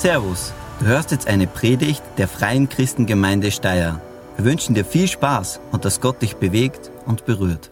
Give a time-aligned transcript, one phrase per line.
[0.00, 4.00] Servus, du hörst jetzt eine Predigt der Freien Christengemeinde Steyr.
[4.36, 7.70] Wir wünschen dir viel Spaß und dass Gott dich bewegt und berührt.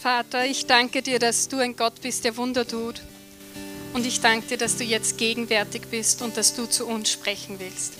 [0.00, 3.02] Vater, ich danke dir, dass du ein Gott bist, der Wunder tut.
[3.92, 7.58] Und ich danke dir, dass du jetzt gegenwärtig bist und dass du zu uns sprechen
[7.58, 7.94] willst.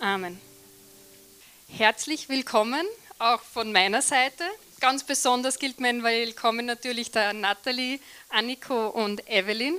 [0.00, 0.40] Amen.
[1.68, 2.84] Herzlich willkommen
[3.20, 4.42] auch von meiner Seite.
[4.80, 9.78] Ganz besonders gilt mein Willkommen natürlich der Nathalie, Anniko und Evelyn.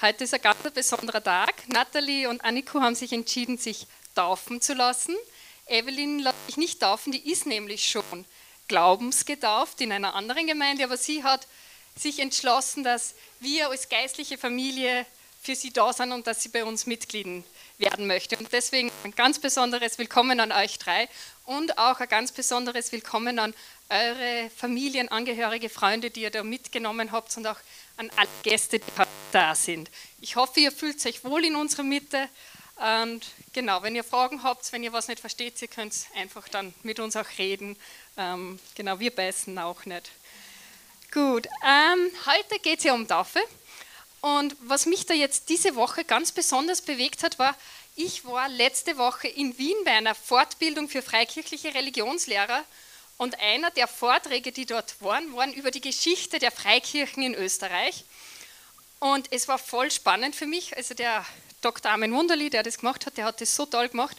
[0.00, 1.68] Heute ist ein ganz besonderer Tag.
[1.68, 5.14] Nathalie und Anniko haben sich entschieden, sich taufen zu lassen.
[5.66, 8.24] Evelyn lässt sich nicht taufen, die ist nämlich schon
[8.68, 11.46] glaubensgetauft in einer anderen Gemeinde, aber sie hat
[11.96, 15.06] sich entschlossen, dass wir als geistliche Familie
[15.42, 17.44] für sie da sind und dass sie bei uns Mitglied
[17.78, 18.36] werden möchte.
[18.36, 21.08] Und deswegen ein ganz besonderes Willkommen an euch drei
[21.44, 23.52] und auch ein ganz besonderes Willkommen an
[23.88, 27.58] eure Familienangehörige, Freunde, die ihr da mitgenommen habt und auch
[28.02, 28.92] an alle Gäste, die
[29.30, 29.90] da sind.
[30.20, 32.28] Ich hoffe, ihr fühlt euch wohl in unserer Mitte.
[32.76, 36.74] Und genau, wenn ihr Fragen habt, wenn ihr was nicht versteht, ihr könnt einfach dann
[36.82, 37.76] mit uns auch reden.
[38.16, 40.10] Ähm, genau, wir beißen auch nicht.
[41.12, 43.40] Gut, ähm, heute geht es ja um Taufe.
[44.20, 47.56] Und was mich da jetzt diese Woche ganz besonders bewegt hat, war,
[47.94, 52.64] ich war letzte Woche in Wien bei einer Fortbildung für freikirchliche Religionslehrer
[53.16, 58.04] und einer der Vorträge, die dort waren, waren über die Geschichte der Freikirchen in Österreich.
[58.98, 60.76] Und es war voll spannend für mich.
[60.76, 61.24] Also der
[61.60, 61.90] Dr.
[61.90, 64.16] Armin Wunderli, der das gemacht hat, der hat das so toll gemacht.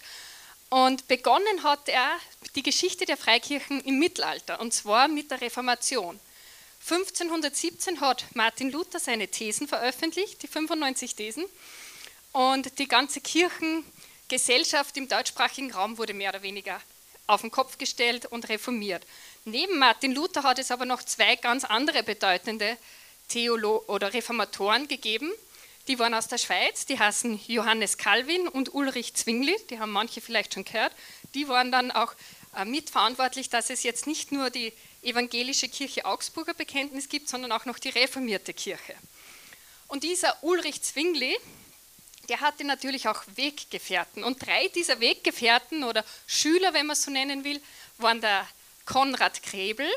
[0.70, 2.18] Und begonnen hat er
[2.56, 6.20] die Geschichte der Freikirchen im Mittelalter, und zwar mit der Reformation.
[6.82, 11.46] 1517 hat Martin Luther seine Thesen veröffentlicht, die 95 Thesen,
[12.32, 16.82] und die ganze Kirchengesellschaft im deutschsprachigen Raum wurde mehr oder weniger
[17.28, 19.06] auf den Kopf gestellt und reformiert.
[19.46, 22.78] Neben Martin Luther hat es aber noch zwei ganz andere bedeutende
[23.28, 25.32] Theolo oder Reformatoren gegeben.
[25.88, 30.22] Die waren aus der Schweiz, die heißen Johannes Calvin und Ulrich Zwingli, die haben manche
[30.22, 30.94] vielleicht schon gehört.
[31.34, 32.14] Die waren dann auch
[32.56, 34.72] äh, mitverantwortlich, dass es jetzt nicht nur die
[35.02, 38.96] evangelische Kirche Augsburger Bekenntnis gibt, sondern auch noch die reformierte Kirche.
[39.88, 41.36] Und dieser Ulrich Zwingli,
[42.30, 44.24] der hatte natürlich auch Weggefährten.
[44.24, 47.62] Und drei dieser Weggefährten oder Schüler, wenn man es so nennen will,
[47.98, 48.48] waren der
[48.86, 49.90] Konrad Krebel,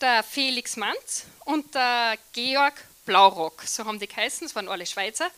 [0.00, 2.74] der Felix Manz und der Georg
[3.04, 3.62] Blaurock.
[3.62, 5.30] So haben die geheißen, es waren alle Schweizer.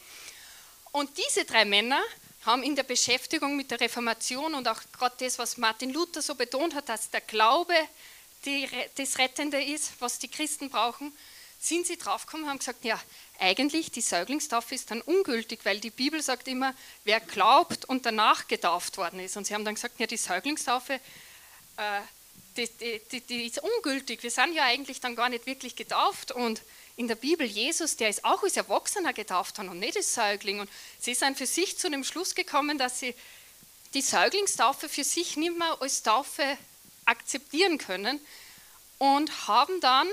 [0.93, 2.01] Und diese drei Männer
[2.45, 6.35] haben in der Beschäftigung mit der Reformation und auch gerade das, was Martin Luther so
[6.35, 7.75] betont hat, dass der Glaube
[8.45, 11.13] die, das Rettende ist, was die Christen brauchen,
[11.59, 13.01] sind sie draufgekommen und haben gesagt, ja,
[13.41, 16.75] eigentlich die Säuglingstaufe ist dann ungültig, weil die Bibel sagt immer,
[17.05, 19.37] wer glaubt und danach getauft worden ist.
[19.37, 22.01] Und sie haben dann gesagt, ja, die Säuglingstaufe, äh,
[22.57, 24.23] die, die, die, ist ungültig.
[24.23, 26.33] Wir sind ja eigentlich dann gar nicht wirklich getauft.
[26.33, 26.63] Und
[26.97, 30.61] in der Bibel, Jesus, der ist auch als Erwachsener getauft worden und nicht als Säugling.
[30.61, 33.15] Und sie sind für sich zu dem Schluss gekommen, dass sie
[33.95, 36.59] die Säuglingstaufe für sich nicht mehr als Taufe
[37.05, 38.21] akzeptieren können
[38.99, 40.09] und haben dann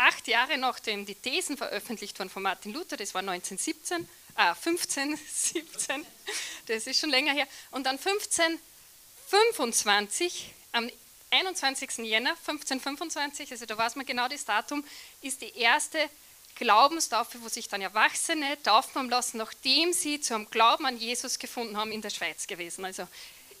[0.00, 5.16] acht Jahre nachdem die Thesen veröffentlicht wurden von Martin Luther, das war 1917, äh, 15,
[5.16, 6.04] 17,
[6.66, 10.90] das ist schon länger her, und dann 1525, am
[11.30, 11.98] 21.
[11.98, 14.84] Jänner 1525, also da weiß man genau das Datum,
[15.20, 16.08] ist die erste
[16.56, 21.76] Glaubenstaufe, wo sich dann Erwachsene taufen haben lassen, nachdem sie zum Glauben an Jesus gefunden
[21.76, 23.06] haben in der Schweiz gewesen, also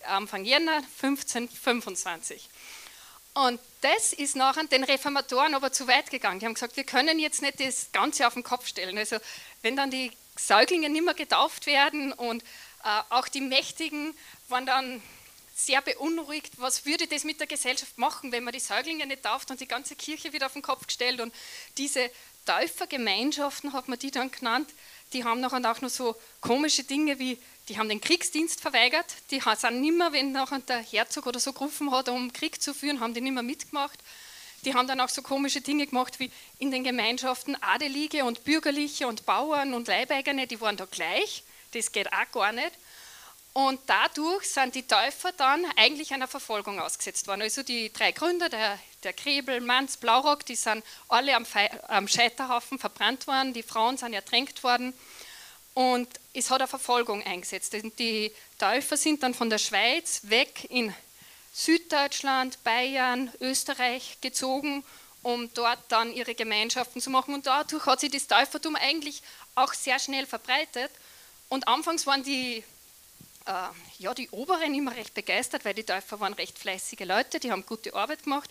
[0.06, 2.48] Anfang Jänner 1525.
[3.34, 6.40] Und das ist nachher den Reformatoren aber zu weit gegangen.
[6.40, 8.98] Die haben gesagt, wir können jetzt nicht das Ganze auf den Kopf stellen.
[8.98, 9.16] Also
[9.62, 12.42] wenn dann die Säuglinge nicht mehr getauft werden und
[12.84, 14.14] äh, auch die Mächtigen
[14.48, 15.02] waren dann
[15.54, 19.50] sehr beunruhigt, was würde das mit der Gesellschaft machen, wenn man die Säuglinge nicht tauft
[19.50, 21.20] und die ganze Kirche wieder auf den Kopf gestellt.
[21.20, 21.34] Und
[21.76, 22.10] diese
[22.46, 24.70] Täufergemeinschaften, hat man die dann genannt,
[25.12, 27.38] die haben nachher auch noch so komische Dinge wie
[27.68, 31.90] die haben den Kriegsdienst verweigert, die sind nimmer, wenn nachher der Herzog oder so gerufen
[31.92, 33.98] hat, um Krieg zu führen, haben die nicht mehr mitgemacht.
[34.64, 39.06] Die haben dann auch so komische Dinge gemacht wie in den Gemeinschaften Adelige und Bürgerliche
[39.06, 41.44] und Bauern und Leibeigene, die waren da gleich.
[41.72, 42.72] Das geht auch gar nicht.
[43.52, 47.42] Und dadurch sind die Täufer dann eigentlich einer Verfolgung ausgesetzt worden.
[47.42, 51.44] Also die drei Gründer, der, der Krebel, Manz, Blaurock, die sind alle am,
[51.88, 54.94] am Scheiterhaufen verbrannt worden, die Frauen sind ertränkt worden.
[55.74, 57.74] Und es hat eine Verfolgung eingesetzt.
[57.98, 60.94] Die Täufer sind dann von der Schweiz weg in
[61.52, 64.84] Süddeutschland, Bayern, Österreich gezogen,
[65.22, 67.34] um dort dann ihre Gemeinschaften zu machen.
[67.34, 69.22] Und dadurch hat sich das Täufertum eigentlich
[69.54, 70.90] auch sehr schnell verbreitet.
[71.48, 72.64] Und anfangs waren die
[73.98, 77.64] ja, die Oberen immer recht begeistert, weil die Täufer waren recht fleißige Leute, die haben
[77.66, 78.50] gute Arbeit gemacht.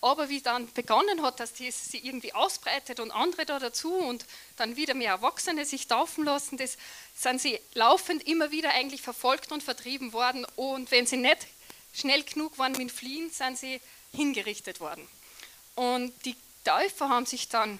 [0.00, 4.24] Aber wie dann begonnen hat, dass die sich irgendwie ausbreitet und andere da dazu und
[4.56, 6.78] dann wieder mehr Erwachsene sich taufen lassen, das
[7.14, 10.46] sind sie laufend immer wieder eigentlich verfolgt und vertrieben worden.
[10.56, 11.46] Und wenn sie nicht
[11.92, 13.80] schnell genug waren mit Fliehen, sind sie
[14.12, 15.06] hingerichtet worden.
[15.74, 17.78] Und die Täufer haben sich dann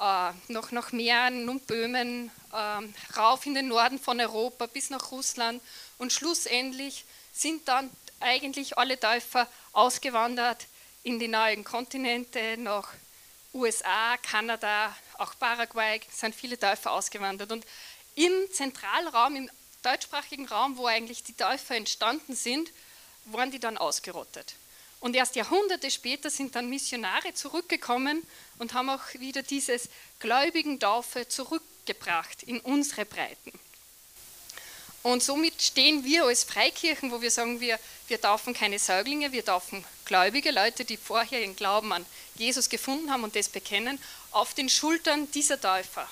[0.00, 5.12] äh, noch nach Mähren und Böhmen äh, rauf in den Norden von Europa bis nach
[5.12, 5.62] Russland
[5.98, 10.66] und schlussendlich sind dann eigentlich alle Täufer ausgewandert
[11.02, 12.88] in die neuen Kontinente, nach
[13.52, 17.52] USA, Kanada, auch Paraguay, sind viele Täufer ausgewandert.
[17.52, 17.64] Und
[18.16, 19.50] im Zentralraum, im
[19.82, 22.70] deutschsprachigen Raum, wo eigentlich die Täufer entstanden sind,
[23.26, 24.54] waren die dann ausgerottet.
[25.00, 28.26] Und erst Jahrhunderte später sind dann Missionare zurückgekommen
[28.58, 33.52] und haben auch wieder dieses gläubigen Taufe zurückgebracht in unsere Breiten.
[35.04, 37.78] Und somit stehen wir als Freikirchen, wo wir sagen, wir,
[38.08, 42.06] wir taufen keine Säuglinge, wir taufen gläubige Leute, die vorher ihren Glauben an
[42.36, 46.08] Jesus gefunden haben und das bekennen, auf den Schultern dieser Täufer.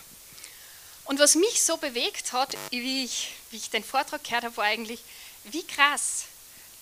[1.06, 4.64] Und was mich so bewegt hat, wie ich, wie ich den Vortrag gehört habe, war
[4.64, 5.00] eigentlich,
[5.44, 6.24] wie krass,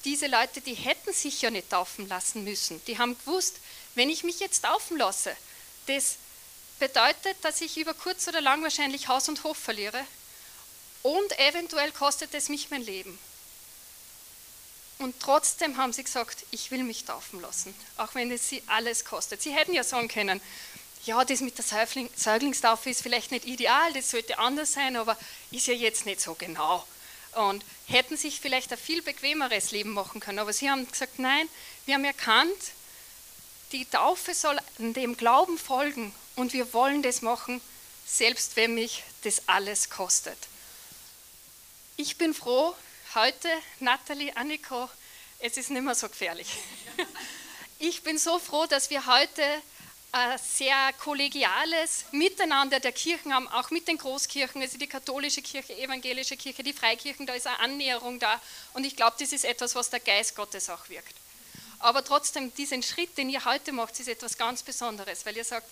[0.05, 2.85] diese Leute, die hätten sich ja nicht taufen lassen müssen.
[2.87, 3.61] Die haben gewusst,
[3.95, 5.37] wenn ich mich jetzt taufen lasse,
[5.87, 6.17] das
[6.81, 10.05] bedeutet, dass ich über kurz oder lang wahrscheinlich Haus und Hof verliere
[11.03, 13.19] und eventuell kostet es mich mein Leben.
[14.99, 19.07] Und trotzdem haben sie gesagt, ich will mich taufen lassen, auch wenn es sie alles
[19.07, 19.41] kostet.
[19.41, 20.43] Sie hätten ja sagen können,
[21.07, 25.17] ja, das mit der Säuglingstaufe ist vielleicht nicht ideal, das sollte anders sein, aber
[25.51, 26.87] ist ja jetzt nicht so genau.
[27.33, 30.41] Und hätten sich vielleicht ein viel bequemeres Leben machen können.
[30.41, 31.49] Aber sie haben gesagt, nein,
[31.87, 32.59] wir haben erkannt,
[33.73, 37.63] die Taufe soll dem Glauben folgen und wir wollen das machen,
[38.05, 40.50] selbst wenn mich das alles kostet.
[42.03, 42.75] Ich bin froh,
[43.15, 43.51] heute,
[43.81, 44.89] Nathalie, Anniko,
[45.39, 46.49] es ist nicht mehr so gefährlich.
[47.79, 49.43] Ich bin so froh, dass wir heute
[50.13, 55.77] ein sehr kollegiales Miteinander der Kirchen haben, auch mit den Großkirchen, also die katholische Kirche,
[55.77, 58.41] evangelische Kirche, die Freikirchen, da ist eine Annäherung da.
[58.73, 61.15] Und ich glaube, das ist etwas, was der Geist Gottes auch wirkt.
[61.81, 65.69] Aber trotzdem, diesen Schritt, den ihr heute macht, ist etwas ganz Besonderes, weil ihr sagt,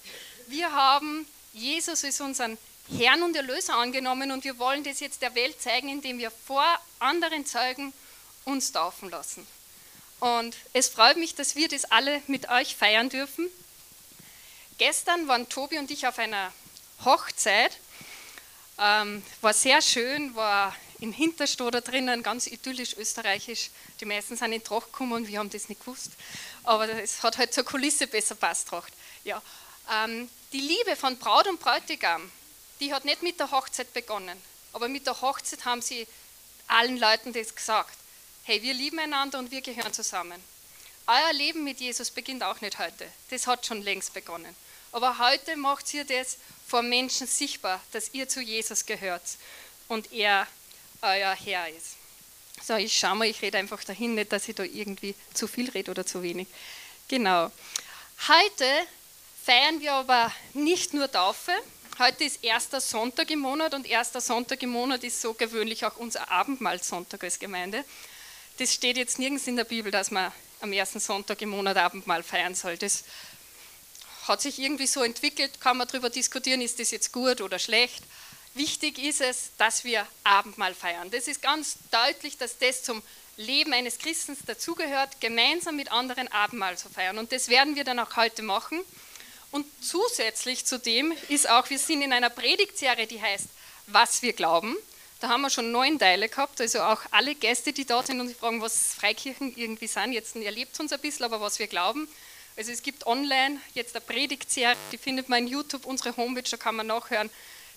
[0.47, 2.59] wir haben Jesus als unseren
[2.97, 6.65] Herrn und Erlöser angenommen und wir wollen das jetzt der Welt zeigen, indem wir vor
[6.99, 7.93] anderen Zeugen
[8.45, 9.47] uns taufen lassen.
[10.21, 13.49] Und es freut mich, dass wir das alle mit euch feiern dürfen.
[14.79, 16.53] Gestern waren Tobi und ich auf einer
[17.05, 17.79] Hochzeit.
[18.79, 23.71] Ähm, war sehr schön, war in Hinterstoder drinnen, ganz idyllisch österreichisch.
[24.01, 26.13] Die meisten sind in Tracht gekommen und wir haben das nicht gewusst.
[26.65, 28.69] Aber es hat halt zur Kulisse besser passt.
[29.25, 29.43] Ja.
[29.93, 32.31] Ähm, die Liebe von Braut und Bräutigam
[32.81, 34.41] die hat nicht mit der Hochzeit begonnen,
[34.73, 36.07] aber mit der Hochzeit haben sie
[36.67, 37.97] allen Leuten das gesagt.
[38.45, 40.43] Hey, wir lieben einander und wir gehören zusammen.
[41.07, 43.11] Euer Leben mit Jesus beginnt auch nicht heute.
[43.31, 44.55] Das hat schon längst begonnen.
[44.93, 49.23] Aber heute macht ihr das vor Menschen sichtbar, dass ihr zu Jesus gehört
[49.89, 50.47] und er
[51.03, 51.97] euer Herr ist.
[52.63, 55.71] So, ich schau mal, ich rede einfach dahin, nicht, dass ich da irgendwie zu viel
[55.71, 56.49] rede oder zu wenig.
[57.07, 57.51] Genau.
[58.27, 58.87] Heute
[59.45, 61.53] feiern wir aber nicht nur Taufe,
[61.99, 65.97] Heute ist erster Sonntag im Monat und erster Sonntag im Monat ist so gewöhnlich auch
[65.97, 67.85] unser Abendmahlsonntag als Gemeinde.
[68.59, 70.31] Das steht jetzt nirgends in der Bibel, dass man
[70.61, 72.77] am ersten Sonntag im Monat Abendmahl feiern soll.
[72.77, 73.03] Das
[74.29, 78.05] hat sich irgendwie so entwickelt, kann man darüber diskutieren, ist das jetzt gut oder schlecht.
[78.55, 81.11] Wichtig ist es, dass wir Abendmahl feiern.
[81.11, 83.03] Das ist ganz deutlich, dass das zum
[83.37, 87.19] Leben eines Christens dazugehört, gemeinsam mit anderen Abendmahl zu feiern.
[87.19, 88.85] Und das werden wir dann auch heute machen.
[89.51, 93.47] Und zusätzlich zu dem ist auch, wir sind in einer Predigtserie, die heißt
[93.87, 94.77] Was wir glauben.
[95.21, 98.29] Da haben wir schon neun Teile gehabt, also auch alle Gäste, die dort sind und
[98.29, 100.13] sich fragen, was Freikirchen irgendwie sind.
[100.13, 102.09] Jetzt erlebt uns ein bisschen, aber was wir glauben.
[102.57, 106.57] Also es gibt online jetzt eine Predigtserie, die findet man in YouTube, unsere Homepage, da
[106.57, 107.31] kann man nachhören.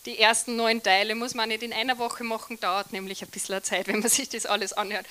[0.05, 3.63] Die ersten neun Teile muss man nicht in einer Woche machen, dauert nämlich ein bisschen
[3.63, 5.05] Zeit, wenn man sich das alles anhört.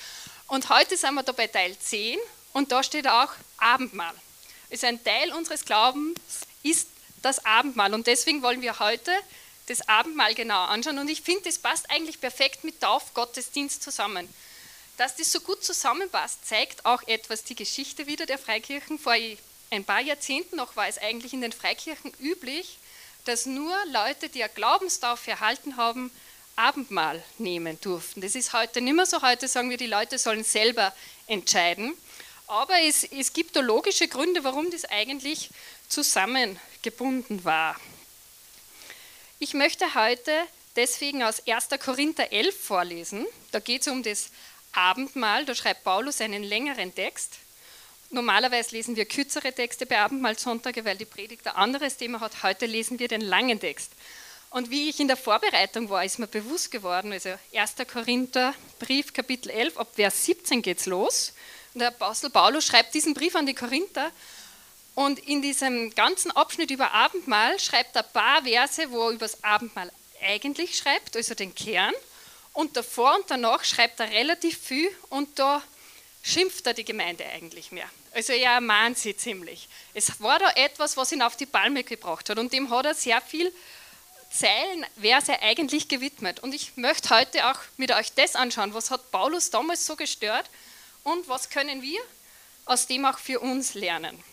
[0.47, 2.19] Und heute sind wir da bei Teil 10
[2.53, 4.13] und da steht auch Abendmahl.
[4.69, 6.17] Ist ein Teil unseres Glaubens,
[6.63, 6.87] ist
[7.21, 7.93] das Abendmahl.
[7.93, 9.11] Und deswegen wollen wir heute
[9.67, 10.99] das Abendmahl genauer anschauen.
[10.99, 14.27] Und ich finde, das passt eigentlich perfekt mit Taufgottesdienst zusammen.
[14.97, 18.99] Dass das so gut zusammenpasst, zeigt auch etwas die Geschichte wieder der Freikirchen.
[18.99, 19.13] Vor
[19.71, 22.77] ein paar Jahrzehnten noch war es eigentlich in den Freikirchen üblich,
[23.25, 26.11] dass nur Leute, die eine Glaubenstaufe erhalten haben,
[26.55, 28.21] Abendmahl nehmen durften.
[28.21, 29.21] Das ist heute nicht mehr so.
[29.21, 30.93] Heute sagen wir, die Leute sollen selber
[31.27, 31.95] entscheiden.
[32.47, 35.49] Aber es, es gibt da logische Gründe, warum das eigentlich
[35.91, 37.75] zusammengebunden war.
[39.39, 40.31] Ich möchte heute
[40.75, 41.69] deswegen aus 1.
[41.83, 43.25] Korinther 11 vorlesen.
[43.51, 44.29] Da geht es um das
[44.71, 47.39] Abendmahl, da schreibt Paulus einen längeren Text.
[48.09, 52.43] Normalerweise lesen wir kürzere Texte bei Abendmahlsonntage, weil die Predigt ein anderes Thema hat.
[52.43, 53.91] Heute lesen wir den langen Text.
[54.49, 57.75] Und wie ich in der Vorbereitung war, ist mir bewusst geworden, also 1.
[57.91, 61.33] Korinther, Brief, Kapitel 11, ab Vers 17 geht es los.
[61.73, 64.11] Und der Apostel Paulus schreibt diesen Brief an die Korinther.
[65.05, 69.25] Und in diesem ganzen Abschnitt über Abendmahl schreibt er ein paar Verse, wo er über
[69.25, 69.91] das Abendmahl
[70.21, 71.93] eigentlich schreibt, also den Kern.
[72.53, 75.63] Und davor und danach schreibt er relativ viel und da
[76.21, 77.89] schimpft er die Gemeinde eigentlich mehr.
[78.13, 79.67] Also er mahnt sie ziemlich.
[79.95, 82.93] Es war da etwas, was ihn auf die Palme gebracht hat und dem hat er
[82.93, 83.51] sehr viel
[84.31, 86.41] Zeilen, Verse eigentlich gewidmet.
[86.41, 90.47] Und ich möchte heute auch mit euch das anschauen, was hat Paulus damals so gestört
[91.03, 92.01] und was können wir
[92.65, 94.23] aus dem auch für uns lernen.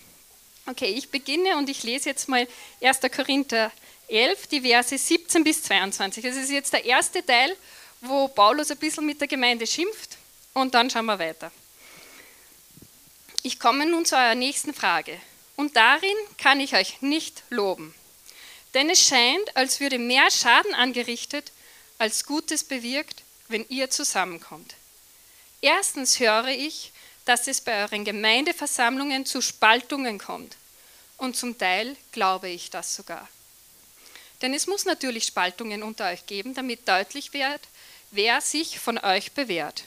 [0.68, 2.46] Okay, ich beginne und ich lese jetzt mal
[2.82, 3.00] 1.
[3.16, 3.72] Korinther
[4.06, 6.22] 11, die Verse 17 bis 22.
[6.22, 7.56] Das ist jetzt der erste Teil,
[8.02, 10.18] wo Paulus ein bisschen mit der Gemeinde schimpft
[10.52, 11.50] und dann schauen wir weiter.
[13.42, 15.18] Ich komme nun zu eurer nächsten Frage.
[15.56, 17.94] Und darin kann ich euch nicht loben.
[18.74, 21.50] Denn es scheint, als würde mehr Schaden angerichtet,
[21.96, 24.74] als Gutes bewirkt, wenn ihr zusammenkommt.
[25.62, 26.92] Erstens höre ich,
[27.28, 30.56] dass es bei euren Gemeindeversammlungen zu Spaltungen kommt.
[31.18, 33.28] Und zum Teil glaube ich das sogar.
[34.40, 37.60] Denn es muss natürlich Spaltungen unter euch geben, damit deutlich wird,
[38.12, 39.84] wer sich von euch bewährt.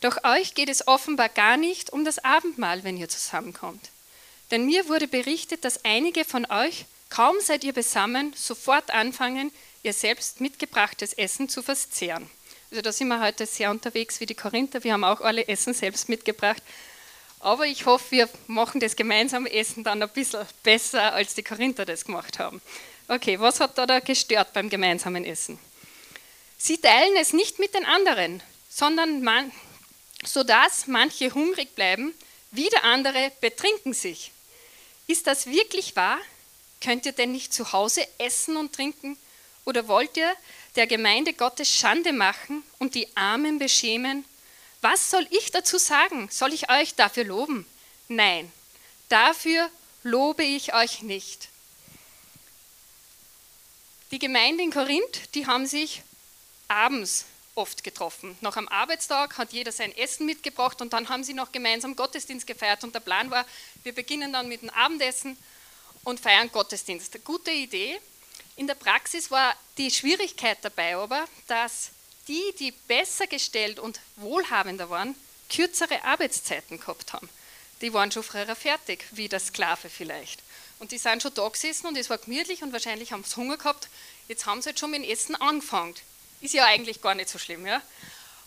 [0.00, 3.90] Doch euch geht es offenbar gar nicht um das Abendmahl, wenn ihr zusammenkommt.
[4.50, 9.52] Denn mir wurde berichtet, dass einige von euch, kaum seid ihr besammen, sofort anfangen,
[9.84, 12.28] ihr selbst mitgebrachtes Essen zu verzehren.
[12.70, 14.84] Also da sind wir heute sehr unterwegs wie die Korinther.
[14.84, 16.62] Wir haben auch alle Essen selbst mitgebracht.
[17.40, 21.86] Aber ich hoffe, wir machen das gemeinsame Essen dann ein bisschen besser, als die Korinther
[21.86, 22.60] das gemacht haben.
[23.06, 25.58] Okay, was hat da, da gestört beim gemeinsamen Essen?
[26.58, 29.50] Sie teilen es nicht mit den anderen, sondern man,
[30.24, 32.12] sodass manche hungrig bleiben,
[32.50, 34.32] wieder andere betrinken sich.
[35.06, 36.18] Ist das wirklich wahr?
[36.82, 39.16] Könnt ihr denn nicht zu Hause essen und trinken?
[39.68, 40.34] Oder wollt ihr
[40.76, 44.24] der Gemeinde Gottes Schande machen und die Armen beschämen?
[44.80, 46.30] Was soll ich dazu sagen?
[46.30, 47.66] Soll ich euch dafür loben?
[48.08, 48.50] Nein,
[49.10, 49.68] dafür
[50.04, 51.50] lobe ich euch nicht.
[54.10, 56.00] Die Gemeinde in Korinth, die haben sich
[56.68, 58.38] abends oft getroffen.
[58.40, 62.46] Nach am Arbeitstag hat jeder sein Essen mitgebracht und dann haben sie noch gemeinsam Gottesdienst
[62.46, 62.84] gefeiert.
[62.84, 63.44] Und der Plan war,
[63.82, 65.36] wir beginnen dann mit dem Abendessen
[66.04, 67.22] und feiern Gottesdienst.
[67.22, 68.00] Gute Idee.
[68.56, 71.90] In der Praxis war die Schwierigkeit dabei aber, dass
[72.26, 75.14] die, die besser gestellt und wohlhabender waren,
[75.48, 77.28] kürzere Arbeitszeiten gehabt haben.
[77.80, 80.42] Die waren schon früher fertig, wie der Sklave vielleicht.
[80.78, 83.56] Und die sind schon da gesessen und es war gemütlich und wahrscheinlich haben sie Hunger
[83.56, 83.88] gehabt.
[84.28, 85.94] Jetzt haben sie jetzt schon mit dem Essen angefangen.
[86.40, 87.66] Ist ja eigentlich gar nicht so schlimm.
[87.66, 87.82] Ja?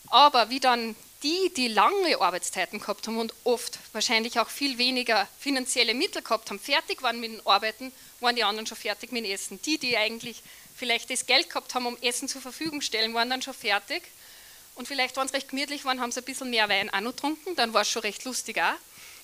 [0.07, 5.27] Aber wie dann die, die lange Arbeitszeiten gehabt haben und oft wahrscheinlich auch viel weniger
[5.39, 9.25] finanzielle Mittel gehabt haben, fertig waren mit dem Arbeiten, waren die anderen schon fertig mit
[9.25, 9.61] dem Essen.
[9.61, 10.41] Die, die eigentlich
[10.75, 14.03] vielleicht das Geld gehabt haben, um Essen zur Verfügung zu stellen, waren dann schon fertig.
[14.75, 17.11] Und vielleicht waren es recht gemütlich, waren, haben sie ein bisschen mehr Wein auch noch
[17.11, 18.73] getrunken, dann war es schon recht lustig auch.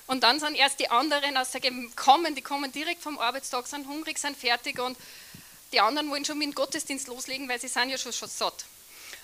[0.06, 1.62] Und dann sind erst die anderen aus der
[1.96, 4.98] kommen, die kommen direkt vom Arbeitstag, sind hungrig, sind fertig und
[5.74, 8.66] die anderen wollen schon mit dem Gottesdienst loslegen, weil sie sind ja schon, schon satt.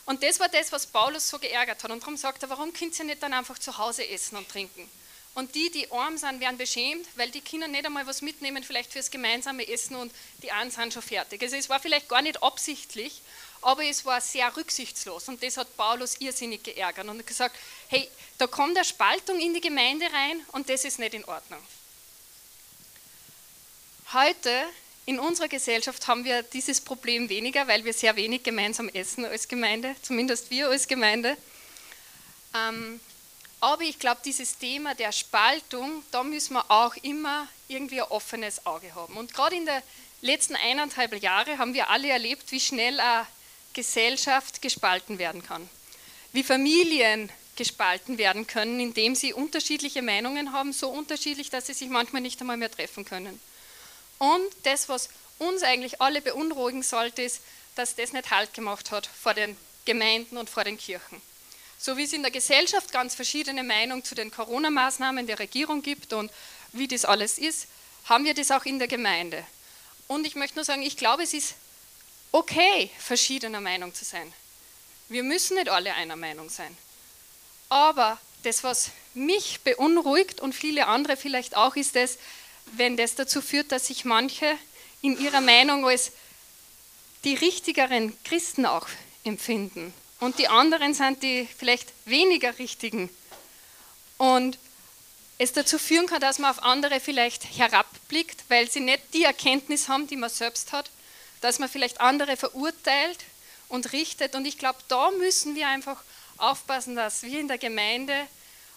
[0.05, 1.91] Und das war das, was Paulus so geärgert hat.
[1.91, 4.89] Und darum sagt er, warum könnt ihr nicht dann einfach zu Hause essen und trinken?
[5.35, 8.91] Und die, die arm sind, werden beschämt, weil die Kinder nicht einmal was mitnehmen, vielleicht
[8.91, 11.41] fürs gemeinsame Essen und die anderen sind schon fertig.
[11.41, 13.21] Also es war vielleicht gar nicht absichtlich,
[13.61, 15.29] aber es war sehr rücksichtslos.
[15.29, 17.55] Und das hat Paulus irrsinnig geärgert und gesagt,
[17.87, 18.07] hey,
[18.37, 21.61] da kommt eine Spaltung in die Gemeinde rein und das ist nicht in Ordnung.
[24.11, 24.65] Heute
[25.05, 29.47] in unserer Gesellschaft haben wir dieses Problem weniger, weil wir sehr wenig gemeinsam essen als
[29.47, 31.35] Gemeinde, zumindest wir als Gemeinde.
[32.55, 32.99] Ähm,
[33.59, 38.65] aber ich glaube, dieses Thema der Spaltung, da müssen wir auch immer irgendwie ein offenes
[38.65, 39.15] Auge haben.
[39.17, 39.81] Und gerade in den
[40.21, 43.25] letzten eineinhalb Jahren haben wir alle erlebt, wie schnell eine
[43.73, 45.69] Gesellschaft gespalten werden kann.
[46.31, 51.89] Wie Familien gespalten werden können, indem sie unterschiedliche Meinungen haben, so unterschiedlich, dass sie sich
[51.89, 53.39] manchmal nicht einmal mehr treffen können.
[54.23, 57.41] Und das, was uns eigentlich alle beunruhigen sollte, ist,
[57.75, 61.21] dass das nicht Halt gemacht hat vor den Gemeinden und vor den Kirchen.
[61.77, 66.13] So wie es in der Gesellschaft ganz verschiedene Meinungen zu den Corona-Maßnahmen der Regierung gibt
[66.13, 66.31] und
[66.71, 67.67] wie das alles ist,
[68.05, 69.45] haben wir das auch in der Gemeinde.
[70.07, 71.55] Und ich möchte nur sagen, ich glaube, es ist
[72.31, 74.31] okay, verschiedener Meinung zu sein.
[75.09, 76.77] Wir müssen nicht alle einer Meinung sein.
[77.67, 82.17] Aber das, was mich beunruhigt und viele andere vielleicht auch, ist das,
[82.73, 84.57] wenn das dazu führt, dass sich manche
[85.01, 86.11] in ihrer Meinung als
[87.23, 88.87] die richtigeren Christen auch
[89.23, 89.93] empfinden.
[90.19, 93.09] Und die anderen sind die vielleicht weniger richtigen.
[94.17, 94.57] Und
[95.37, 99.89] es dazu führen kann, dass man auf andere vielleicht herabblickt, weil sie nicht die Erkenntnis
[99.89, 100.89] haben, die man selbst hat,
[101.41, 103.19] dass man vielleicht andere verurteilt
[103.67, 104.35] und richtet.
[104.35, 106.01] Und ich glaube, da müssen wir einfach
[106.37, 108.15] aufpassen, dass wir in der Gemeinde,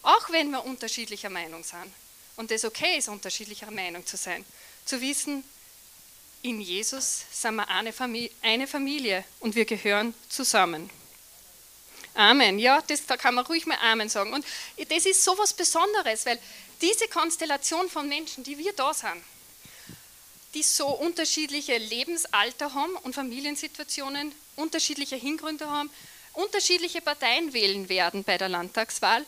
[0.03, 1.93] auch wenn wir unterschiedlicher Meinung sind,
[2.37, 4.45] und es okay ist, unterschiedlicher Meinung zu sein,
[4.85, 5.45] zu wissen,
[6.43, 10.89] in Jesus sind wir eine Familie, eine Familie und wir gehören zusammen.
[12.15, 12.59] Amen.
[12.59, 14.33] Ja, das, da kann man ruhig mal Amen sagen.
[14.33, 14.45] Und
[14.89, 16.39] das ist so was Besonderes, weil
[16.81, 19.23] diese Konstellation von Menschen, die wir da sind,
[20.55, 25.91] die so unterschiedliche Lebensalter haben und Familiensituationen, unterschiedliche Hingründe haben,
[26.33, 29.25] unterschiedliche Parteien wählen werden bei der Landtagswahl,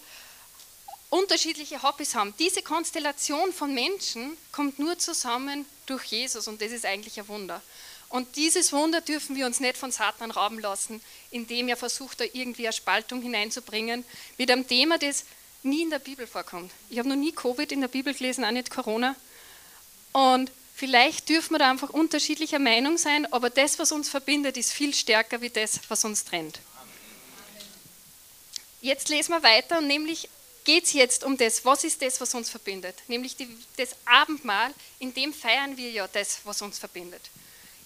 [1.10, 2.34] unterschiedliche Hobbys haben.
[2.38, 7.62] Diese Konstellation von Menschen kommt nur zusammen durch Jesus und das ist eigentlich ein Wunder.
[8.10, 11.00] Und dieses Wunder dürfen wir uns nicht von Satan rauben lassen,
[11.30, 14.04] indem er versucht, da irgendwie eine Spaltung hineinzubringen
[14.38, 15.24] mit einem Thema, das
[15.62, 16.72] nie in der Bibel vorkommt.
[16.88, 19.14] Ich habe noch nie Covid in der Bibel gelesen, auch nicht Corona.
[20.12, 24.72] Und vielleicht dürfen wir da einfach unterschiedlicher Meinung sein, aber das, was uns verbindet, ist
[24.72, 26.60] viel stärker wie das, was uns trennt.
[28.80, 30.30] Jetzt lesen wir weiter nämlich
[30.68, 32.94] geht es jetzt um das, was ist das, was uns verbindet?
[33.08, 33.48] Nämlich die,
[33.78, 37.22] das Abendmahl, in dem feiern wir ja das, was uns verbindet.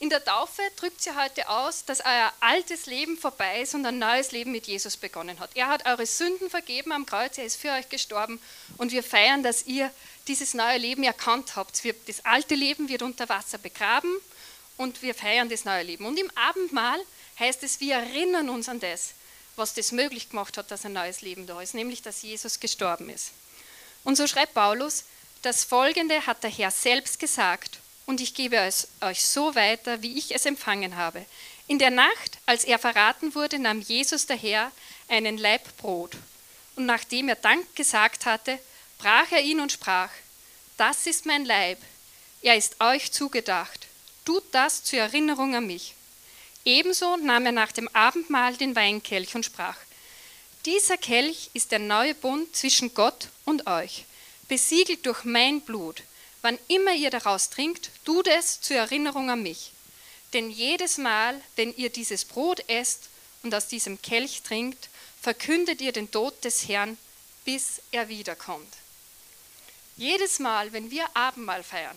[0.00, 4.00] In der Taufe drückt sie heute aus, dass euer altes Leben vorbei ist und ein
[4.00, 5.50] neues Leben mit Jesus begonnen hat.
[5.54, 8.40] Er hat eure Sünden vergeben am Kreuz, er ist für euch gestorben
[8.78, 9.88] und wir feiern, dass ihr
[10.26, 11.80] dieses neue Leben erkannt habt.
[12.08, 14.10] Das alte Leben wird unter Wasser begraben
[14.76, 16.04] und wir feiern das neue Leben.
[16.04, 16.98] Und im Abendmahl
[17.38, 19.14] heißt es, wir erinnern uns an das,
[19.56, 23.10] was das möglich gemacht hat, dass ein neues Leben da ist, nämlich dass Jesus gestorben
[23.10, 23.32] ist.
[24.04, 25.04] Und so schreibt Paulus,
[25.42, 30.18] das Folgende hat der Herr selbst gesagt und ich gebe es euch so weiter, wie
[30.18, 31.24] ich es empfangen habe.
[31.66, 34.72] In der Nacht, als er verraten wurde, nahm Jesus der Herr
[35.08, 36.16] einen Laib Brot.
[36.76, 38.58] Und nachdem er Dank gesagt hatte,
[38.98, 40.10] brach er ihn und sprach,
[40.76, 41.78] das ist mein Leib,
[42.40, 43.86] er ist euch zugedacht,
[44.24, 45.94] tut das zur Erinnerung an mich.
[46.64, 49.76] Ebenso nahm er nach dem Abendmahl den Weinkelch und sprach,
[50.64, 54.04] dieser Kelch ist der neue Bund zwischen Gott und euch,
[54.46, 56.02] besiegelt durch mein Blut.
[56.40, 59.72] Wann immer ihr daraus trinkt, tut es zur Erinnerung an mich.
[60.32, 63.08] Denn jedes Mal, wenn ihr dieses Brot esst
[63.42, 64.88] und aus diesem Kelch trinkt,
[65.20, 66.96] verkündet ihr den Tod des Herrn,
[67.44, 68.72] bis er wiederkommt.
[69.96, 71.96] Jedes Mal, wenn wir Abendmahl feiern,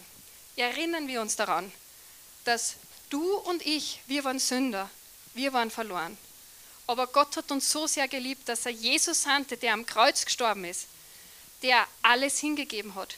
[0.56, 1.72] erinnern wir uns daran,
[2.44, 2.76] dass
[3.16, 4.90] du und ich, wir waren Sünder,
[5.34, 6.18] wir waren verloren.
[6.86, 10.66] Aber Gott hat uns so sehr geliebt, dass er Jesus sandte, der am Kreuz gestorben
[10.66, 10.88] ist,
[11.64, 13.16] der alles hingegeben hat,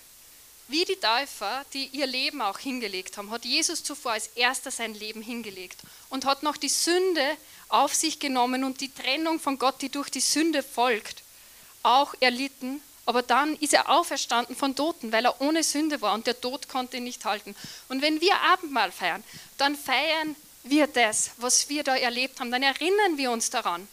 [0.68, 4.94] wie die Täufer, die ihr Leben auch hingelegt haben, hat Jesus zuvor als erster sein
[4.94, 5.80] Leben hingelegt
[6.10, 7.36] und hat noch die Sünde
[7.68, 11.24] auf sich genommen und die Trennung von Gott, die durch die Sünde folgt,
[11.82, 12.82] auch erlitten.
[13.08, 16.68] Aber dann ist er auferstanden von Toten, weil er ohne Sünde war und der Tod
[16.68, 17.56] konnte ihn nicht halten.
[17.88, 19.24] Und wenn wir Abendmahl feiern,
[19.58, 22.52] dann feiern wir das, was wir da erlebt haben.
[22.52, 23.88] Dann erinnern wir uns daran,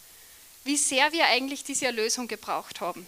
[0.65, 3.07] wie sehr wir eigentlich diese Erlösung gebraucht haben.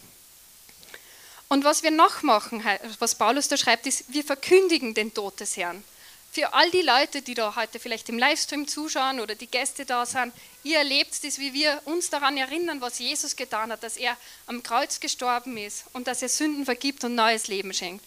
[1.49, 2.63] Und was wir noch machen,
[2.99, 5.83] was Paulus da schreibt, ist, wir verkündigen den Tod des Herrn.
[6.31, 10.05] Für all die Leute, die da heute vielleicht im Livestream zuschauen oder die Gäste da
[10.05, 10.31] sind,
[10.67, 14.61] ihr erlebt es, wie wir uns daran erinnern, was Jesus getan hat, dass er am
[14.61, 18.03] Kreuz gestorben ist und dass er Sünden vergibt und neues Leben schenkt.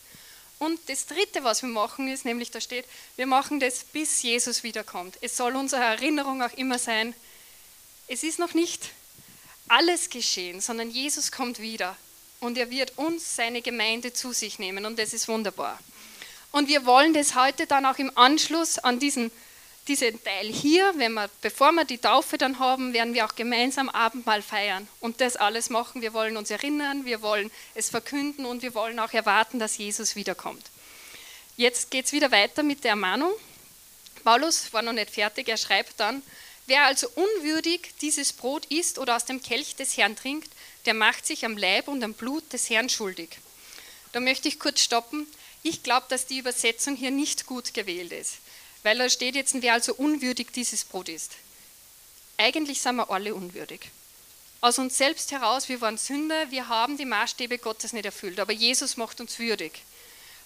[0.59, 2.85] Und das Dritte, was wir machen, ist nämlich, da steht,
[3.17, 5.17] wir machen das, bis Jesus wiederkommt.
[5.23, 7.15] Es soll unsere Erinnerung auch immer sein,
[8.09, 8.91] es ist noch nicht
[9.69, 11.97] alles geschehen, sondern Jesus kommt wieder
[12.41, 15.79] und er wird uns, seine Gemeinde, zu sich nehmen und das ist wunderbar.
[16.53, 19.31] Und wir wollen das heute dann auch im Anschluss an diesen,
[19.91, 23.89] diesen Teil hier, wenn wir, bevor wir die Taufe dann haben, werden wir auch gemeinsam
[23.89, 26.01] Abendmahl feiern und das alles machen.
[26.01, 30.15] Wir wollen uns erinnern, wir wollen es verkünden und wir wollen auch erwarten, dass Jesus
[30.15, 30.65] wiederkommt.
[31.57, 33.33] Jetzt geht es wieder weiter mit der Ermahnung.
[34.23, 36.23] Paulus war noch nicht fertig, er schreibt dann,
[36.67, 40.53] wer also unwürdig dieses Brot isst oder aus dem Kelch des Herrn trinkt,
[40.87, 43.39] der macht sich am Leib und am Blut des Herrn schuldig.
[44.13, 45.27] Da möchte ich kurz stoppen.
[45.65, 48.37] Ich glaube, dass die Übersetzung hier nicht gut gewählt ist,
[48.83, 51.33] weil da steht jetzt, wer also unwürdig dieses Brot ist.
[52.37, 53.91] Eigentlich sind wir alle unwürdig.
[54.61, 58.53] Aus uns selbst heraus, wir waren Sünder, wir haben die Maßstäbe Gottes nicht erfüllt, aber
[58.53, 59.83] Jesus macht uns würdig.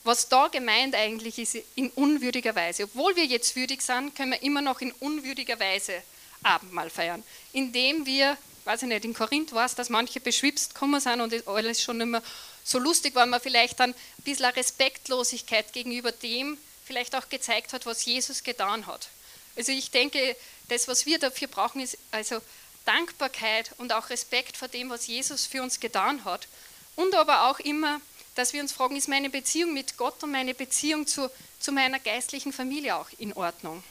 [0.05, 2.85] Was da gemeint eigentlich ist, in unwürdiger Weise.
[2.85, 6.03] Obwohl wir jetzt würdig sind, können wir immer noch in unwürdiger Weise
[6.43, 11.01] Abendmahl feiern, indem wir weiß ich nicht, in Korinth war es, dass manche beschwipst gekommen
[11.01, 12.23] sind und alles schon immer
[12.65, 17.87] so lustig war, man vielleicht dann ein bisschen Respektlosigkeit gegenüber dem vielleicht auch gezeigt hat,
[17.87, 19.09] was Jesus getan hat.
[19.57, 20.37] Also ich denke,
[20.69, 22.41] das, was wir dafür brauchen, ist also
[22.85, 26.49] Dankbarkeit und auch Respekt vor dem, was Jesus für uns getan hat.
[26.97, 28.01] Und aber auch immer,
[28.35, 31.99] dass wir uns fragen, ist meine Beziehung mit Gott und meine Beziehung zu, zu meiner
[31.99, 33.83] geistlichen Familie auch in Ordnung?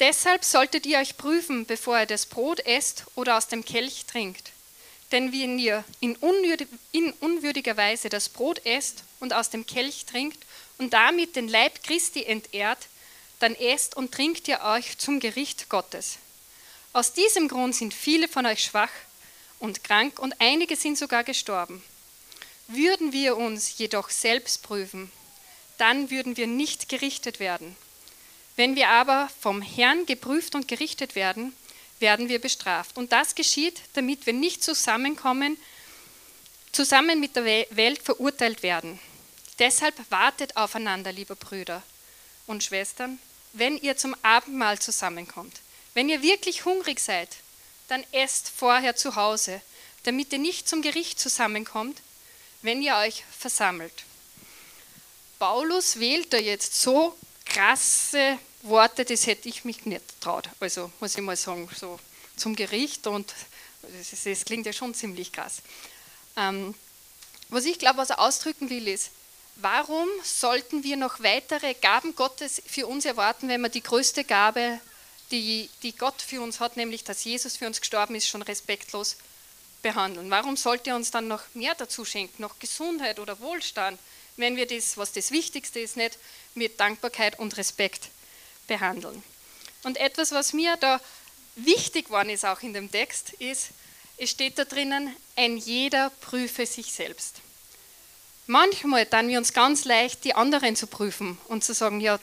[0.00, 4.50] Deshalb solltet ihr euch prüfen, bevor ihr das Brot esst oder aus dem Kelch trinkt.
[5.12, 10.44] Denn wenn ihr in, unwürdiger Weise das Brot esst und aus dem Kelch trinkt
[10.78, 12.88] und damit den Leib Christi entehrt,
[13.38, 16.16] dann esst und trinkt ihr euch zum Gericht Gottes.
[16.94, 18.90] Aus diesem Grund sind viele von euch schwach
[19.58, 21.82] und krank und einige sind sogar gestorben.
[22.68, 25.12] Würden wir uns jedoch selbst prüfen,
[25.76, 27.76] dann würden wir nicht gerichtet werden.
[28.56, 31.54] Wenn wir aber vom Herrn geprüft und gerichtet werden,
[32.02, 32.98] werden wir bestraft.
[32.98, 35.56] Und das geschieht, damit wir nicht zusammenkommen,
[36.72, 38.98] zusammen mit der Welt verurteilt werden.
[39.58, 41.82] Deshalb wartet aufeinander, liebe Brüder
[42.46, 43.18] und Schwestern,
[43.54, 45.60] wenn ihr zum Abendmahl zusammenkommt.
[45.94, 47.28] Wenn ihr wirklich hungrig seid,
[47.88, 49.60] dann esst vorher zu Hause,
[50.04, 52.00] damit ihr nicht zum Gericht zusammenkommt,
[52.62, 54.04] wenn ihr euch versammelt.
[55.38, 60.48] Paulus wählt da jetzt so krasse Worte, das hätte ich mich nicht traut.
[60.60, 61.98] Also muss ich mal sagen, so
[62.36, 63.32] zum Gericht und
[63.82, 65.62] das, das klingt ja schon ziemlich krass.
[66.36, 66.74] Ähm,
[67.48, 69.10] was ich glaube, was er ausdrücken will, ist,
[69.56, 74.80] warum sollten wir noch weitere Gaben Gottes für uns erwarten, wenn wir die größte Gabe,
[75.30, 79.16] die, die Gott für uns hat, nämlich dass Jesus für uns gestorben ist, schon respektlos
[79.82, 80.30] behandeln?
[80.30, 83.98] Warum sollte er uns dann noch mehr dazu schenken, noch Gesundheit oder Wohlstand,
[84.36, 86.18] wenn wir das, was das Wichtigste ist, nicht
[86.54, 88.08] mit Dankbarkeit und Respekt
[88.72, 89.22] behandeln.
[89.84, 91.00] Und etwas, was mir da
[91.56, 93.70] wichtig geworden ist, auch in dem Text, ist,
[94.16, 97.36] es steht da drinnen, ein jeder prüfe sich selbst.
[98.46, 102.18] Manchmal dann wir uns ganz leicht, die anderen zu prüfen und zu sagen, ja,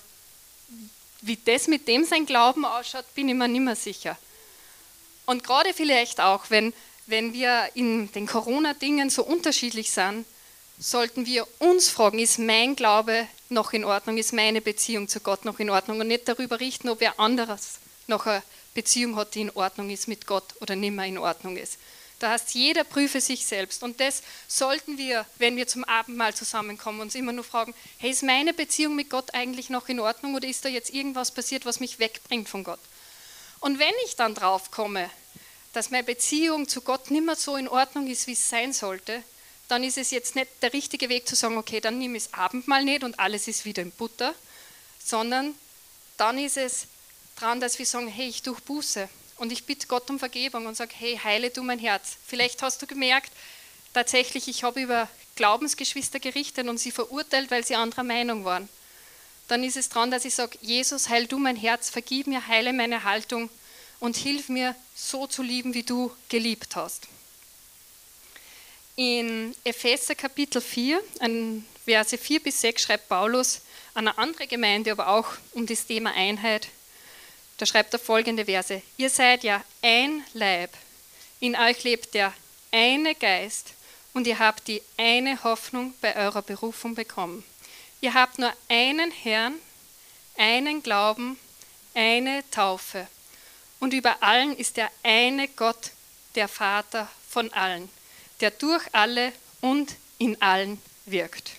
[1.22, 4.18] wie das mit dem sein Glauben ausschaut, bin ich mir nicht mehr sicher.
[5.26, 6.74] Und gerade vielleicht auch, wenn,
[7.06, 10.26] wenn wir in den Corona-Dingen so unterschiedlich sind,
[10.80, 15.46] sollten wir uns fragen, ist mein Glaube noch in Ordnung, ist meine Beziehung zu Gott
[15.46, 19.42] noch in Ordnung und nicht darüber richten, ob wer anderes noch eine Beziehung hat, die
[19.42, 21.78] in Ordnung ist mit Gott oder nicht mehr in Ordnung ist.
[22.20, 23.82] Da heißt, jeder prüfe sich selbst.
[23.82, 28.24] Und das sollten wir, wenn wir zum Abendmahl zusammenkommen, uns immer nur fragen, hey, ist
[28.24, 31.80] meine Beziehung mit Gott eigentlich noch in Ordnung oder ist da jetzt irgendwas passiert, was
[31.80, 32.80] mich wegbringt von Gott?
[33.62, 35.10] Und wenn ich dann drauf komme,
[35.72, 39.24] dass meine Beziehung zu Gott nicht mehr so in Ordnung ist, wie es sein sollte,
[39.70, 42.84] dann ist es jetzt nicht der richtige Weg zu sagen, okay, dann ich das Abendmahl
[42.84, 44.34] nicht und alles ist wieder in Butter,
[45.04, 45.54] sondern
[46.18, 46.88] dann ist es
[47.38, 50.76] dran, dass wir sagen, hey, ich tue Buße und ich bitte Gott um Vergebung und
[50.76, 52.18] sage, hey, heile du mein Herz.
[52.26, 53.32] Vielleicht hast du gemerkt,
[53.94, 58.68] tatsächlich, ich habe über Glaubensgeschwister gerichtet und sie verurteilt, weil sie anderer Meinung waren.
[59.48, 62.74] Dann ist es dran, dass ich sage, Jesus, heil du mein Herz, vergib mir, heile
[62.74, 63.50] meine Haltung
[64.00, 67.08] und hilf mir, so zu lieben, wie du geliebt hast.
[69.00, 73.62] In Epheser Kapitel 4, an Verse 4 bis 6 schreibt Paulus
[73.94, 76.68] an eine andere Gemeinde, aber auch um das Thema Einheit.
[77.56, 78.82] Da schreibt er folgende Verse.
[78.98, 80.72] Ihr seid ja ein Leib.
[81.40, 82.34] In euch lebt der
[82.74, 83.74] eine Geist
[84.14, 87.46] und ihr habt die eine Hoffnung bei eurer Berufung bekommen.
[88.02, 89.56] Ihr habt nur einen Herrn,
[90.38, 91.40] einen Glauben,
[91.94, 93.08] eine Taufe.
[93.80, 95.92] Und über allen ist der eine Gott,
[96.36, 97.90] der Vater von allen
[98.40, 101.52] der durch alle und in allen wirkt.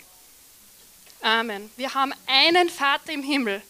[1.22, 1.70] Amen.
[1.76, 3.62] Wir haben einen Vater im Himmel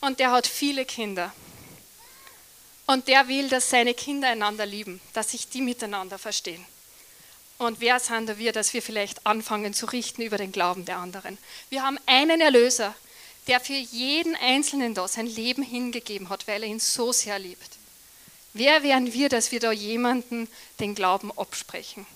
[0.00, 1.32] und der hat viele Kinder.
[2.86, 6.64] Und der will, dass seine Kinder einander lieben, dass sich die miteinander verstehen.
[7.58, 11.38] Und wer sind wir, dass wir vielleicht anfangen zu richten über den Glauben der anderen?
[11.70, 12.94] Wir haben einen Erlöser,
[13.46, 17.71] der für jeden Einzelnen da sein Leben hingegeben hat, weil er ihn so sehr liebt.
[18.54, 22.06] Wer wären wir, dass wir da jemanden den Glauben absprechen?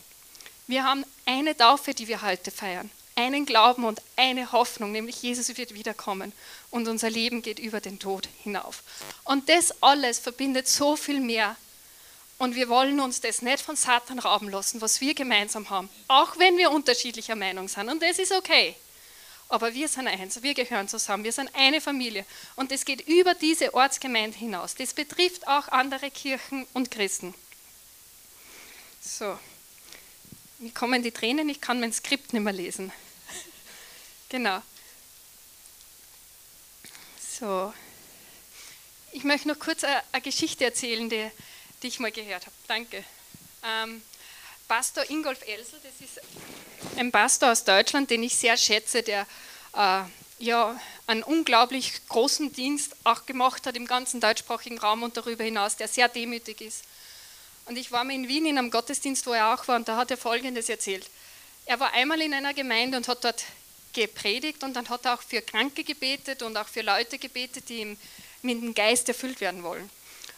[0.66, 2.90] Wir haben eine Taufe, die wir heute feiern.
[3.14, 6.33] Einen Glauben und eine Hoffnung, nämlich Jesus wird wiederkommen
[6.70, 8.83] und unser Leben geht über den Tod hinauf.
[9.25, 11.57] Und das alles verbindet so viel mehr.
[12.37, 16.38] Und wir wollen uns das nicht von Satan rauben lassen, was wir gemeinsam haben, auch
[16.38, 17.88] wenn wir unterschiedlicher Meinung sind.
[17.88, 18.77] Und das ist okay.
[19.48, 22.24] Aber wir sind eins, wir gehören zusammen, wir sind eine Familie.
[22.56, 24.74] Und das geht über diese Ortsgemeinde hinaus.
[24.74, 27.32] Das betrifft auch andere Kirchen und Christen.
[29.00, 29.38] So,
[30.59, 32.92] mir kommen die Tränen, ich kann mein Skript nicht mehr lesen.
[34.28, 34.61] genau.
[37.38, 37.72] So,
[39.12, 41.30] ich möchte noch kurz eine, eine Geschichte erzählen, die,
[41.82, 42.56] die, ich mal gehört habe.
[42.66, 43.04] Danke.
[43.62, 44.02] Ähm,
[44.66, 46.20] Pastor Ingolf Elsel, das ist
[46.97, 49.27] ein Pastor aus Deutschland, den ich sehr schätze, der
[49.75, 50.03] äh,
[50.39, 55.77] ja einen unglaublich großen Dienst auch gemacht hat im ganzen deutschsprachigen Raum und darüber hinaus,
[55.77, 56.85] der sehr demütig ist.
[57.67, 59.97] Und ich war mal in Wien in einem Gottesdienst, wo er auch war, und da
[59.97, 61.09] hat er Folgendes erzählt.
[61.65, 63.45] Er war einmal in einer Gemeinde und hat dort
[63.93, 67.97] gepredigt und dann hat er auch für Kranke gebetet und auch für Leute gebetet, die
[68.43, 69.91] mit dem Geist erfüllt werden wollen.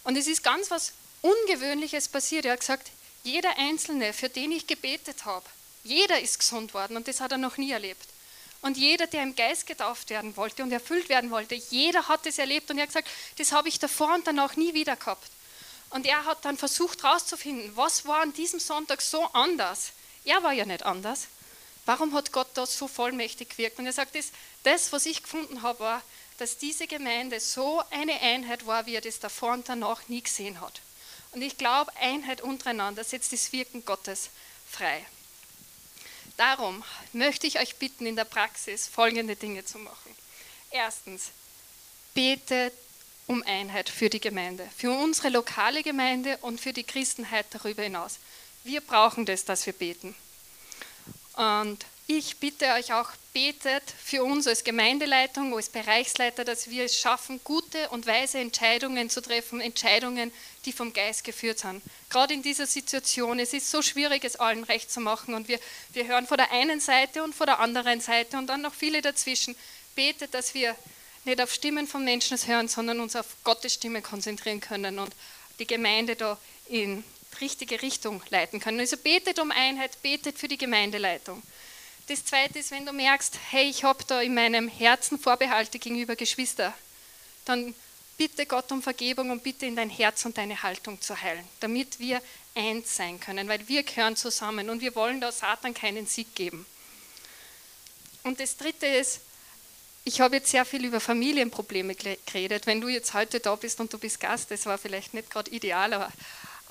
[0.05, 2.47] Und es ist ganz was Ungewöhnliches passiert.
[2.47, 2.91] Er hat gesagt,
[3.25, 5.45] jeder Einzelne, für den ich gebetet habe,
[5.89, 8.07] jeder ist gesund worden und das hat er noch nie erlebt.
[8.61, 12.39] Und jeder, der im Geist getauft werden wollte und erfüllt werden wollte, jeder hat es
[12.39, 15.31] erlebt und er hat gesagt, das habe ich davor und danach nie wieder gehabt.
[15.91, 19.93] Und er hat dann versucht herauszufinden, was war an diesem Sonntag so anders.
[20.25, 21.29] Er war ja nicht anders.
[21.87, 23.79] Warum hat Gott da so vollmächtig gewirkt?
[23.79, 24.33] Und er sagt, das,
[24.65, 26.03] das was ich gefunden habe, war,
[26.37, 30.61] dass diese Gemeinde so eine Einheit war, wie er das davor und danach nie gesehen
[30.61, 30.83] hat.
[31.33, 34.31] Und ich glaube, Einheit untereinander setzt das Wirken Gottes
[34.71, 35.07] frei.
[36.39, 40.15] Darum möchte ich euch bitten, in der Praxis folgende Dinge zu machen.
[40.71, 41.33] Erstens,
[42.15, 42.73] betet
[43.27, 48.19] um Einheit für die Gemeinde, für unsere lokale Gemeinde und für die Christenheit darüber hinaus.
[48.63, 50.15] Wir brauchen das, dass wir beten.
[51.35, 56.99] Und ich bitte euch auch, betet für uns als Gemeindeleitung, als Bereichsleiter, dass wir es
[56.99, 60.33] schaffen, gute und weise Entscheidungen zu treffen, Entscheidungen,
[60.65, 61.83] die vom Geist geführt sind.
[62.09, 65.61] Gerade in dieser Situation, es ist so schwierig, es allen recht zu machen und wir,
[65.93, 69.03] wir hören von der einen Seite und von der anderen Seite und dann noch viele
[69.03, 69.55] dazwischen.
[69.95, 70.75] Betet, dass wir
[71.27, 75.15] nicht auf Stimmen von Menschen hören, sondern uns auf Gottes Stimme konzentrieren können und
[75.59, 77.05] die Gemeinde da in
[77.43, 78.81] richtige Richtung leiten können.
[78.81, 81.43] Also betet um Einheit, betet für die Gemeindeleitung.
[82.09, 86.17] Das Zweite ist, wenn du merkst, hey, ich habe da in meinem Herzen Vorbehalte gegenüber
[86.17, 86.73] Geschwister,
[87.45, 87.75] dann
[88.17, 91.99] bitte Gott um Vergebung und bitte in dein Herz und deine Haltung zu heilen, damit
[91.99, 92.23] wir
[92.55, 96.65] eins sein können, weil wir gehören zusammen und wir wollen da Satan keinen Sieg geben.
[98.23, 99.21] Und das Dritte ist,
[100.05, 102.67] ich habe jetzt sehr viel über Familienprobleme geredet.
[102.67, 105.51] Wenn du jetzt heute da bist und du bist Gast, das war vielleicht nicht gerade
[105.51, 106.11] ideal, aber,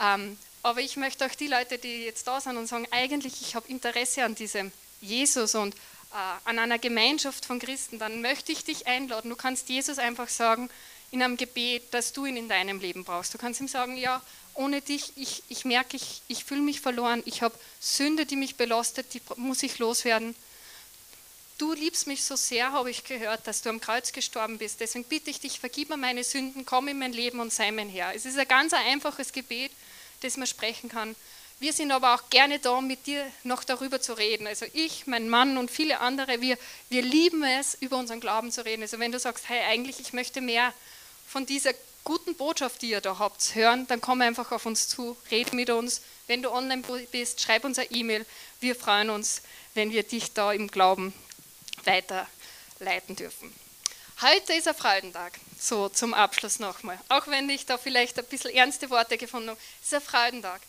[0.02, 3.54] ähm, aber ich möchte auch die Leute, die jetzt da sind und sagen, eigentlich ich
[3.54, 4.72] habe Interesse an diesem
[5.02, 9.30] Jesus und äh, an einer Gemeinschaft von Christen, dann möchte ich dich einladen.
[9.30, 10.70] Du kannst Jesus einfach sagen
[11.12, 13.34] in einem Gebet, dass du ihn in deinem Leben brauchst.
[13.34, 14.22] Du kannst ihm sagen, ja,
[14.54, 18.56] ohne dich, ich, ich merke, ich, ich fühle mich verloren, ich habe Sünde, die mich
[18.56, 20.36] belastet, die muss ich loswerden.
[21.58, 24.80] Du liebst mich so sehr, habe ich gehört, dass du am Kreuz gestorben bist.
[24.80, 27.90] Deswegen bitte ich dich, vergib mir meine Sünden, komm in mein Leben und sei mein
[27.90, 28.14] Herr.
[28.14, 29.72] Es ist ein ganz einfaches Gebet,
[30.22, 31.16] das man sprechen kann.
[31.60, 34.46] Wir sind aber auch gerne da, mit dir noch darüber zu reden.
[34.46, 36.56] Also ich, mein Mann und viele andere, wir,
[36.90, 38.84] wir lieben es, über unseren Glauben zu reden.
[38.84, 40.72] Also wenn du sagst, hey, eigentlich, ich möchte mehr
[41.28, 45.18] von dieser guten Botschaft, die ihr da habt, hören, dann komm einfach auf uns zu,
[45.32, 46.02] red mit uns.
[46.28, 48.26] Wenn du online bist, schreib uns eine E-Mail.
[48.60, 49.42] Wir freuen uns,
[49.74, 51.12] wenn wir dich da im Glauben
[51.86, 53.52] weiterleiten dürfen.
[54.22, 57.00] Heute ist ein Freudentag, so zum Abschluss nochmal.
[57.10, 60.62] Auch wenn ich da vielleicht ein bisschen ernste Worte gefunden habe, ist ein Freudentag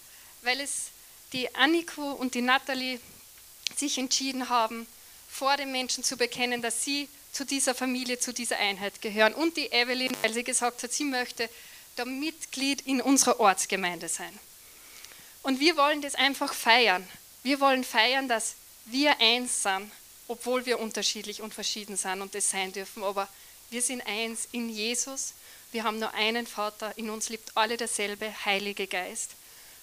[0.43, 0.89] weil es
[1.33, 3.01] die Anniko und die Natalie
[3.77, 4.87] sich entschieden haben,
[5.29, 9.35] vor den Menschen zu bekennen, dass sie zu dieser Familie, zu dieser Einheit gehören.
[9.35, 11.49] Und die Evelyn, weil sie gesagt hat, sie möchte
[11.97, 14.37] da Mitglied in unserer Ortsgemeinde sein.
[15.43, 17.07] Und wir wollen das einfach feiern.
[17.43, 18.55] Wir wollen feiern, dass
[18.87, 19.91] wir eins sind,
[20.27, 23.05] obwohl wir unterschiedlich und verschieden sind und das sein dürfen.
[23.05, 23.29] Aber
[23.71, 25.35] wir sind eins in Jesus.
[25.73, 26.97] Wir haben nur einen Vater.
[26.97, 29.33] In uns lebt alle derselbe Heilige Geist.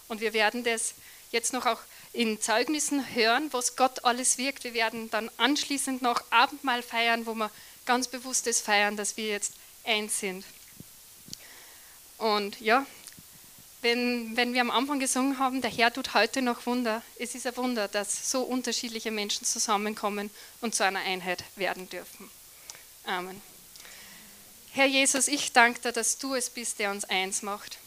[0.08, 0.94] Und wir werden das
[1.32, 1.80] jetzt noch auch
[2.14, 4.64] in Zeugnissen hören, was Gott alles wirkt.
[4.64, 7.52] Wir werden dann anschließend noch Abendmahl feiern, wo wir
[7.86, 10.46] ganz bewusst das feiern, dass wir jetzt eins sind.
[12.18, 12.86] Und ja,
[13.82, 17.46] wenn, wenn wir am Anfang gesungen haben, der Herr tut heute noch Wunder, es ist
[17.46, 22.32] ein Wunder, dass so unterschiedliche Menschen zusammenkommen und zu einer Einheit werden dürfen.
[23.04, 23.42] Amen.
[24.72, 27.78] Herr Jesus, ich danke dir, dass du es bist, der uns eins macht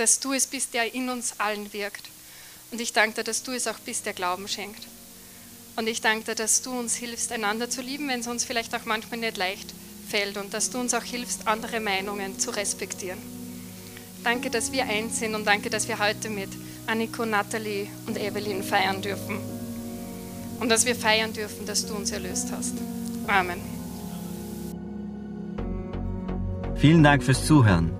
[0.00, 2.08] dass du es bist, der in uns allen wirkt.
[2.72, 4.86] Und ich danke dir, dass du es auch bist, der Glauben schenkt.
[5.76, 8.74] Und ich danke dir, dass du uns hilfst, einander zu lieben, wenn es uns vielleicht
[8.74, 9.74] auch manchmal nicht leicht
[10.08, 13.18] fällt und dass du uns auch hilfst, andere Meinungen zu respektieren.
[14.24, 16.48] Danke, dass wir eins sind und danke, dass wir heute mit
[16.86, 19.38] Anniko, Nathalie und Evelyn feiern dürfen.
[20.60, 22.74] Und dass wir feiern dürfen, dass du uns erlöst hast.
[23.26, 23.60] Amen.
[26.76, 27.99] Vielen Dank fürs Zuhören.